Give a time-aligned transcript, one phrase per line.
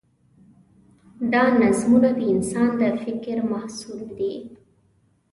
[1.33, 4.35] دا نظمونه د انسان د فکر محصول دي.